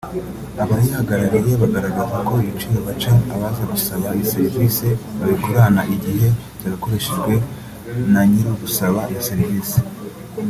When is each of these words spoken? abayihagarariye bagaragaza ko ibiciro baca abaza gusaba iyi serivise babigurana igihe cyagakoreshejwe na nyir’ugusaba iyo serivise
abayihagarariye 0.63 1.53
bagaragaza 1.61 2.17
ko 2.27 2.33
ibiciro 2.47 2.79
baca 2.87 3.11
abaza 3.33 3.63
gusaba 3.71 4.05
iyi 4.15 4.25
serivise 4.33 4.87
babigurana 5.17 5.81
igihe 5.95 6.27
cyagakoreshejwe 6.59 7.33
na 8.11 8.21
nyir’ugusaba 8.29 8.99
iyo 9.11 9.21
serivise 9.29 9.77